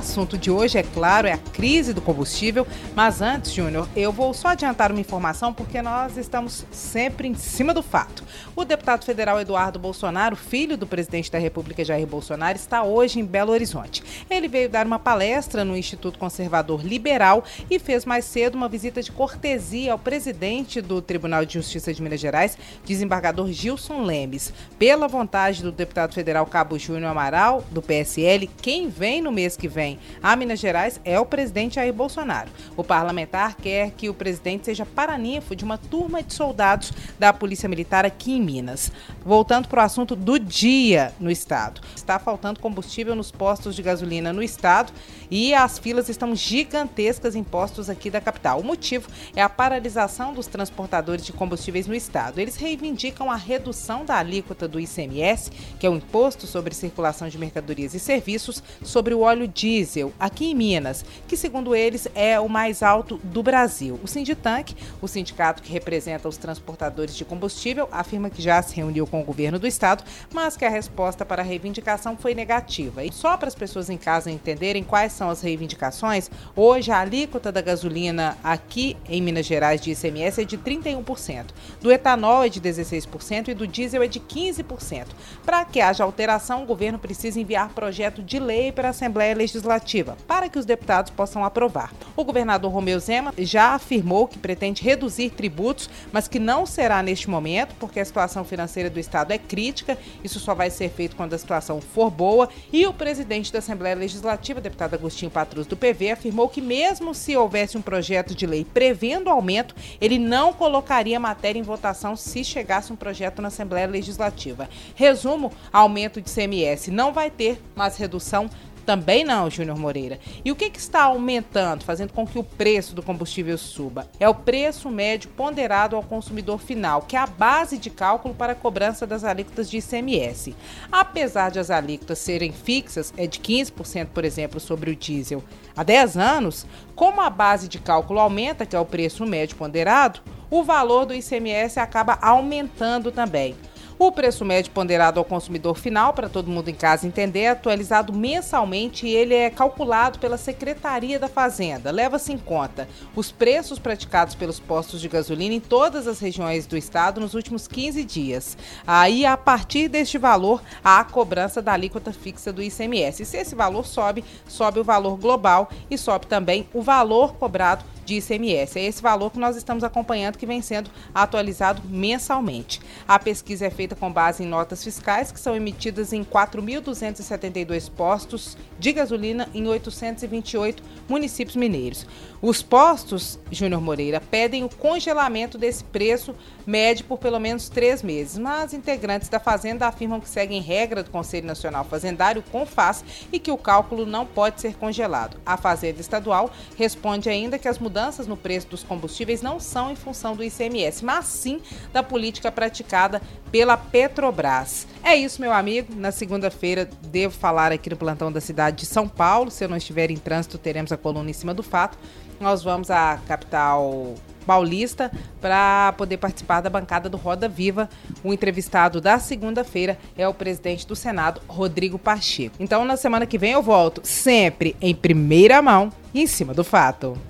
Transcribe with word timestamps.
Assunto 0.00 0.38
de 0.38 0.50
hoje, 0.50 0.78
é 0.78 0.82
claro, 0.82 1.28
é 1.28 1.32
a 1.32 1.36
crise 1.36 1.92
do 1.92 2.00
combustível, 2.00 2.66
mas 2.96 3.20
antes, 3.20 3.52
Júnior, 3.52 3.86
eu 3.94 4.10
vou 4.10 4.32
só 4.32 4.48
adiantar 4.48 4.90
uma 4.90 5.00
informação 5.00 5.52
porque 5.52 5.82
nós 5.82 6.16
estamos 6.16 6.64
sempre 6.72 7.28
em 7.28 7.34
cima 7.34 7.74
do 7.74 7.82
fato. 7.82 8.24
O 8.56 8.64
deputado 8.64 9.04
federal 9.04 9.38
Eduardo 9.38 9.78
Bolsonaro, 9.78 10.34
filho 10.36 10.74
do 10.78 10.86
presidente 10.86 11.30
da 11.30 11.38
República 11.38 11.84
Jair 11.84 12.06
Bolsonaro, 12.06 12.56
está 12.56 12.82
hoje 12.82 13.20
em 13.20 13.26
Belo 13.26 13.52
Horizonte. 13.52 14.02
Ele 14.30 14.48
veio 14.48 14.70
dar 14.70 14.86
uma 14.86 14.98
palestra 14.98 15.66
no 15.66 15.76
Instituto 15.76 16.18
Conservador 16.18 16.82
Liberal 16.82 17.44
e 17.70 17.78
fez 17.78 18.06
mais 18.06 18.24
cedo 18.24 18.54
uma 18.54 18.70
visita 18.70 19.02
de 19.02 19.12
cortesia 19.12 19.92
ao 19.92 19.98
presidente 19.98 20.80
do 20.80 21.02
Tribunal 21.02 21.44
de 21.44 21.52
Justiça 21.52 21.92
de 21.92 22.00
Minas 22.00 22.20
Gerais, 22.20 22.56
desembargador 22.86 23.52
Gilson 23.52 24.02
Lemes. 24.02 24.50
Pela 24.78 25.06
vontade 25.06 25.62
do 25.62 25.70
deputado 25.70 26.14
federal 26.14 26.46
Cabo 26.46 26.78
Júnior 26.78 27.10
Amaral, 27.10 27.62
do 27.70 27.82
PSL, 27.82 28.48
quem 28.62 28.88
vem 28.88 29.20
no 29.20 29.30
mês 29.30 29.58
que 29.58 29.68
vem 29.68 29.89
a 30.22 30.36
Minas 30.36 30.60
Gerais 30.60 31.00
é 31.04 31.18
o 31.18 31.26
presidente 31.26 31.76
Jair 31.76 31.92
Bolsonaro. 31.92 32.50
O 32.76 32.84
parlamentar 32.84 33.56
quer 33.56 33.90
que 33.92 34.08
o 34.08 34.14
presidente 34.14 34.66
seja 34.66 34.84
paraninfo 34.84 35.56
de 35.56 35.64
uma 35.64 35.78
turma 35.78 36.22
de 36.22 36.34
soldados 36.34 36.92
da 37.18 37.32
Polícia 37.32 37.68
Militar 37.68 38.04
aqui 38.04 38.32
em 38.32 38.42
Minas. 38.42 38.92
Voltando 39.24 39.68
para 39.68 39.82
o 39.82 39.84
assunto 39.84 40.16
do 40.16 40.38
dia 40.38 41.12
no 41.18 41.30
estado. 41.30 41.80
Está 41.94 42.18
faltando 42.18 42.60
combustível 42.60 43.14
nos 43.14 43.30
postos 43.30 43.74
de 43.74 43.82
gasolina 43.82 44.32
no 44.32 44.42
estado 44.42 44.92
e 45.30 45.54
as 45.54 45.78
filas 45.78 46.08
estão 46.08 46.34
gigantescas 46.34 47.34
em 47.34 47.44
postos 47.44 47.88
aqui 47.88 48.10
da 48.10 48.20
capital. 48.20 48.60
O 48.60 48.64
motivo 48.64 49.08
é 49.34 49.42
a 49.42 49.48
paralisação 49.48 50.34
dos 50.34 50.46
transportadores 50.46 51.24
de 51.24 51.32
combustíveis 51.32 51.86
no 51.86 51.94
estado. 51.94 52.40
Eles 52.40 52.56
reivindicam 52.56 53.30
a 53.30 53.36
redução 53.36 54.04
da 54.04 54.16
alíquota 54.16 54.66
do 54.66 54.80
ICMS, 54.80 55.50
que 55.78 55.86
é 55.86 55.90
o 55.90 55.94
Imposto 55.94 56.46
sobre 56.46 56.74
Circulação 56.74 57.28
de 57.28 57.38
Mercadorias 57.38 57.94
e 57.94 58.00
Serviços, 58.00 58.62
sobre 58.82 59.14
o 59.14 59.20
óleo 59.20 59.46
diesel 59.80 60.12
aqui 60.20 60.50
em 60.50 60.54
Minas, 60.54 61.04
que 61.26 61.36
segundo 61.36 61.74
eles 61.74 62.06
é 62.14 62.38
o 62.38 62.48
mais 62.48 62.82
alto 62.82 63.18
do 63.24 63.42
Brasil. 63.42 63.98
O 64.02 64.06
Sinditank, 64.06 64.76
o 65.00 65.08
sindicato 65.08 65.62
que 65.62 65.72
representa 65.72 66.28
os 66.28 66.36
transportadores 66.36 67.16
de 67.16 67.24
combustível, 67.24 67.88
afirma 67.90 68.30
que 68.30 68.42
já 68.42 68.60
se 68.62 68.76
reuniu 68.76 69.06
com 69.06 69.20
o 69.20 69.24
governo 69.24 69.58
do 69.58 69.66
estado, 69.66 70.04
mas 70.32 70.56
que 70.56 70.64
a 70.64 70.70
resposta 70.70 71.24
para 71.24 71.42
a 71.42 71.44
reivindicação 71.44 72.16
foi 72.16 72.34
negativa. 72.34 73.04
E 73.04 73.12
só 73.12 73.36
para 73.36 73.48
as 73.48 73.54
pessoas 73.54 73.88
em 73.88 73.96
casa 73.96 74.30
entenderem 74.30 74.84
quais 74.84 75.12
são 75.12 75.30
as 75.30 75.40
reivindicações, 75.40 76.30
hoje 76.54 76.90
a 76.90 77.00
alíquota 77.00 77.50
da 77.50 77.60
gasolina 77.60 78.36
aqui 78.44 78.96
em 79.08 79.22
Minas 79.22 79.46
Gerais 79.46 79.80
de 79.80 79.92
ICMS 79.92 80.42
é 80.42 80.44
de 80.44 80.58
31%, 80.58 81.46
do 81.80 81.90
etanol 81.90 82.44
é 82.44 82.48
de 82.48 82.60
16% 82.60 83.48
e 83.48 83.54
do 83.54 83.66
diesel 83.66 84.02
é 84.02 84.08
de 84.08 84.20
15%. 84.20 85.06
Para 85.44 85.64
que 85.64 85.80
haja 85.80 86.04
alteração, 86.04 86.62
o 86.62 86.66
governo 86.66 86.98
precisa 86.98 87.40
enviar 87.40 87.70
projeto 87.70 88.22
de 88.22 88.38
lei 88.38 88.70
para 88.72 88.88
a 88.88 88.90
Assembleia 88.90 89.34
Legislativa 89.34 89.69
legislativa 89.70 90.16
para 90.26 90.48
que 90.48 90.58
os 90.58 90.66
deputados 90.66 91.10
possam 91.10 91.44
aprovar. 91.44 91.92
O 92.16 92.24
governador 92.24 92.72
Romeu 92.72 92.98
Zema 92.98 93.32
já 93.38 93.74
afirmou 93.74 94.26
que 94.26 94.38
pretende 94.38 94.82
reduzir 94.82 95.30
tributos, 95.30 95.88
mas 96.12 96.26
que 96.26 96.38
não 96.38 96.66
será 96.66 97.02
neste 97.02 97.30
momento, 97.30 97.74
porque 97.78 98.00
a 98.00 98.04
situação 98.04 98.44
financeira 98.44 98.90
do 98.90 98.98
Estado 98.98 99.32
é 99.32 99.38
crítica. 99.38 99.96
Isso 100.24 100.40
só 100.40 100.54
vai 100.54 100.70
ser 100.70 100.90
feito 100.90 101.16
quando 101.16 101.34
a 101.34 101.38
situação 101.38 101.80
for 101.80 102.10
boa. 102.10 102.48
E 102.72 102.86
o 102.86 102.92
presidente 102.92 103.52
da 103.52 103.60
Assembleia 103.60 103.94
Legislativa, 103.94 104.60
deputado 104.60 104.94
Agostinho 104.94 105.30
Patrus, 105.30 105.66
do 105.66 105.76
PV, 105.76 106.12
afirmou 106.12 106.48
que, 106.48 106.60
mesmo 106.60 107.14
se 107.14 107.36
houvesse 107.36 107.76
um 107.76 107.82
projeto 107.82 108.34
de 108.34 108.46
lei 108.46 108.64
prevendo 108.64 109.30
aumento, 109.30 109.74
ele 110.00 110.18
não 110.18 110.52
colocaria 110.52 111.16
a 111.16 111.20
matéria 111.20 111.58
em 111.58 111.62
votação 111.62 112.16
se 112.16 112.42
chegasse 112.42 112.92
um 112.92 112.96
projeto 112.96 113.40
na 113.40 113.48
Assembleia 113.48 113.86
Legislativa. 113.86 114.68
Resumo: 114.94 115.52
aumento 115.72 116.20
de 116.20 116.30
CMS 116.30 116.88
não 116.88 117.12
vai 117.12 117.30
ter, 117.30 117.60
mas 117.74 117.96
redução 117.96 118.48
também 118.90 119.22
não, 119.22 119.48
Júnior 119.48 119.78
Moreira. 119.78 120.18
E 120.44 120.50
o 120.50 120.56
que, 120.56 120.68
que 120.68 120.80
está 120.80 121.04
aumentando, 121.04 121.84
fazendo 121.84 122.12
com 122.12 122.26
que 122.26 122.40
o 122.40 122.42
preço 122.42 122.92
do 122.92 123.04
combustível 123.04 123.56
suba? 123.56 124.08
É 124.18 124.28
o 124.28 124.34
preço 124.34 124.90
médio 124.90 125.30
ponderado 125.30 125.94
ao 125.94 126.02
consumidor 126.02 126.58
final, 126.58 127.02
que 127.02 127.14
é 127.14 127.20
a 127.20 127.26
base 127.26 127.78
de 127.78 127.88
cálculo 127.88 128.34
para 128.34 128.50
a 128.50 128.56
cobrança 128.56 129.06
das 129.06 129.22
alíquotas 129.22 129.70
de 129.70 129.78
ICMS. 129.78 130.56
Apesar 130.90 131.52
de 131.52 131.60
as 131.60 131.70
alíquotas 131.70 132.18
serem 132.18 132.50
fixas, 132.50 133.14
é 133.16 133.28
de 133.28 133.38
15%, 133.38 134.08
por 134.12 134.24
exemplo, 134.24 134.58
sobre 134.58 134.90
o 134.90 134.96
diesel 134.96 135.44
há 135.76 135.84
10 135.84 136.16
anos, 136.16 136.66
como 136.96 137.20
a 137.20 137.30
base 137.30 137.68
de 137.68 137.78
cálculo 137.78 138.18
aumenta, 138.18 138.66
que 138.66 138.74
é 138.74 138.80
o 138.80 138.84
preço 138.84 139.24
médio 139.24 139.56
ponderado, 139.56 140.20
o 140.50 140.64
valor 140.64 141.06
do 141.06 141.14
ICMS 141.14 141.78
acaba 141.78 142.18
aumentando 142.20 143.12
também. 143.12 143.54
O 144.02 144.10
preço 144.10 144.46
médio 144.46 144.72
ponderado 144.72 145.18
ao 145.18 145.26
consumidor 145.26 145.76
final, 145.76 146.14
para 146.14 146.26
todo 146.26 146.50
mundo 146.50 146.70
em 146.70 146.74
casa 146.74 147.06
entender, 147.06 147.40
é 147.40 147.48
atualizado 147.50 148.14
mensalmente 148.14 149.06
e 149.06 149.14
ele 149.14 149.34
é 149.34 149.50
calculado 149.50 150.18
pela 150.18 150.38
Secretaria 150.38 151.18
da 151.18 151.28
Fazenda. 151.28 151.90
Leva-se 151.90 152.32
em 152.32 152.38
conta 152.38 152.88
os 153.14 153.30
preços 153.30 153.78
praticados 153.78 154.34
pelos 154.34 154.58
postos 154.58 155.02
de 155.02 155.08
gasolina 155.08 155.54
em 155.54 155.60
todas 155.60 156.06
as 156.06 156.18
regiões 156.18 156.66
do 156.66 156.78
estado 156.78 157.20
nos 157.20 157.34
últimos 157.34 157.68
15 157.68 158.02
dias. 158.02 158.56
Aí, 158.86 159.26
a 159.26 159.36
partir 159.36 159.86
deste 159.86 160.16
valor, 160.16 160.62
há 160.82 161.00
a 161.00 161.04
cobrança 161.04 161.60
da 161.60 161.74
alíquota 161.74 162.10
fixa 162.10 162.50
do 162.50 162.62
ICMS. 162.62 163.26
Se 163.26 163.36
esse 163.36 163.54
valor 163.54 163.84
sobe, 163.84 164.24
sobe 164.48 164.80
o 164.80 164.84
valor 164.84 165.18
global 165.18 165.68
e 165.90 165.98
sobe 165.98 166.26
também 166.26 166.66
o 166.72 166.80
valor 166.80 167.34
cobrado 167.34 167.84
de 168.10 168.16
ICMS. 168.16 168.78
É 168.78 168.84
esse 168.84 169.00
valor 169.00 169.30
que 169.30 169.38
nós 169.38 169.56
estamos 169.56 169.84
acompanhando 169.84 170.36
que 170.36 170.46
vem 170.46 170.60
sendo 170.60 170.90
atualizado 171.14 171.80
mensalmente. 171.84 172.80
A 173.06 173.18
pesquisa 173.18 173.66
é 173.66 173.70
feita 173.70 173.94
com 173.94 174.12
base 174.12 174.42
em 174.42 174.46
notas 174.46 174.82
fiscais 174.82 175.30
que 175.30 175.38
são 175.38 175.54
emitidas 175.54 176.12
em 176.12 176.24
4.272 176.24 177.88
postos 177.90 178.56
de 178.78 178.92
gasolina 178.92 179.48
em 179.54 179.68
828 179.68 180.82
municípios 181.08 181.54
mineiros. 181.54 182.04
Os 182.42 182.62
postos, 182.62 183.38
Júnior 183.50 183.82
Moreira, 183.82 184.20
pedem 184.20 184.64
o 184.64 184.68
congelamento 184.68 185.58
desse 185.58 185.84
preço 185.84 186.34
médio 186.66 187.04
por 187.04 187.18
pelo 187.18 187.38
menos 187.38 187.68
três 187.68 188.02
meses, 188.02 188.38
mas 188.38 188.72
integrantes 188.72 189.28
da 189.28 189.38
Fazenda 189.38 189.86
afirmam 189.86 190.20
que 190.20 190.28
seguem 190.28 190.60
regra 190.62 191.02
do 191.02 191.10
Conselho 191.10 191.46
Nacional 191.46 191.84
Fazendário, 191.84 192.42
CONFAS, 192.50 193.04
e 193.30 193.38
que 193.38 193.50
o 193.50 193.58
cálculo 193.58 194.06
não 194.06 194.24
pode 194.24 194.60
ser 194.60 194.74
congelado. 194.76 195.38
A 195.44 195.56
Fazenda 195.56 196.00
Estadual 196.00 196.50
responde 196.76 197.28
ainda 197.28 197.58
que 197.58 197.68
as 197.68 197.78
mudanças 197.78 197.99
mudanças 198.00 198.26
no 198.26 198.36
preço 198.36 198.66
dos 198.68 198.82
combustíveis 198.82 199.42
não 199.42 199.60
são 199.60 199.90
em 199.90 199.94
função 199.94 200.34
do 200.34 200.42
ICMS, 200.42 201.04
mas 201.04 201.26
sim 201.26 201.60
da 201.92 202.02
política 202.02 202.50
praticada 202.50 203.20
pela 203.52 203.76
Petrobras. 203.76 204.86
É 205.04 205.14
isso, 205.14 205.38
meu 205.38 205.52
amigo. 205.52 205.94
Na 205.94 206.10
segunda-feira 206.10 206.88
devo 207.02 207.34
falar 207.36 207.72
aqui 207.72 207.90
no 207.90 207.96
plantão 207.96 208.32
da 208.32 208.40
cidade 208.40 208.78
de 208.78 208.86
São 208.86 209.06
Paulo. 209.06 209.50
Se 209.50 209.64
eu 209.64 209.68
não 209.68 209.76
estiver 209.76 210.10
em 210.10 210.16
trânsito, 210.16 210.56
teremos 210.56 210.92
a 210.92 210.96
coluna 210.96 211.28
em 211.28 211.34
cima 211.34 211.52
do 211.52 211.62
fato. 211.62 211.98
Nós 212.40 212.62
vamos 212.62 212.90
à 212.90 213.20
capital 213.28 214.14
paulista 214.46 215.12
para 215.38 215.92
poder 215.98 216.16
participar 216.16 216.62
da 216.62 216.70
bancada 216.70 217.06
do 217.06 217.18
Roda 217.18 217.50
Viva. 217.50 217.86
O 218.24 218.32
entrevistado 218.32 218.98
da 218.98 219.18
segunda-feira 219.18 219.98
é 220.16 220.26
o 220.26 220.32
presidente 220.32 220.86
do 220.86 220.96
Senado, 220.96 221.42
Rodrigo 221.46 221.98
Pacheco. 221.98 222.56
Então, 222.58 222.82
na 222.82 222.96
semana 222.96 223.26
que 223.26 223.36
vem 223.36 223.52
eu 223.52 223.62
volto 223.62 224.00
sempre 224.04 224.74
em 224.80 224.94
primeira 224.94 225.60
mão 225.60 225.92
e 226.14 226.22
em 226.22 226.26
cima 226.26 226.54
do 226.54 226.64
fato. 226.64 227.29